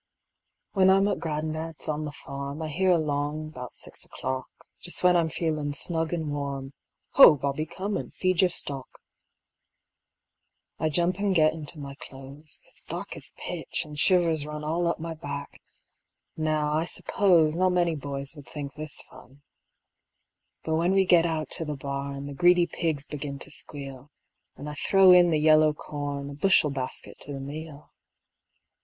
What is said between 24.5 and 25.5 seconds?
An' I throw in the